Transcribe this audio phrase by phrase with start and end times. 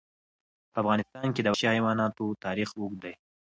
[0.71, 2.11] په افغانستان کې د وحشي حیوانات
[2.45, 3.13] تاریخ اوږد دی.